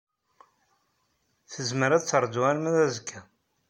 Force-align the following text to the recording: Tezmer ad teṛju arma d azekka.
Tezmer 1.51 1.91
ad 1.93 2.03
teṛju 2.03 2.41
arma 2.51 2.69
d 2.75 2.77
azekka. 2.85 3.21